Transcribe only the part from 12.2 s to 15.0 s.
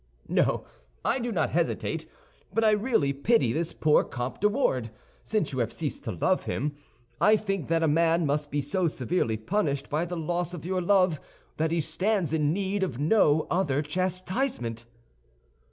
in need of no other chastisement."